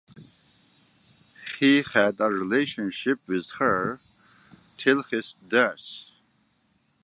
[1.59, 3.99] He had a relationship with her
[4.75, 6.09] till his death.